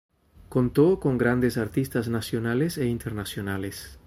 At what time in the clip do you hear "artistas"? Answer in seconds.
1.59-2.07